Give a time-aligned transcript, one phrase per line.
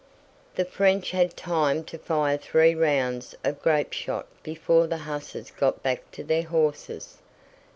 [0.55, 6.09] The French had time to fire three rounds of grapeshot before the hussars got back
[6.13, 7.19] to their horses.